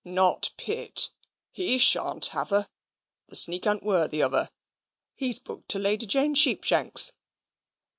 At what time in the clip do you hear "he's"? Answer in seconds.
5.13-5.37